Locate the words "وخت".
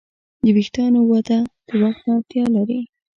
1.81-2.01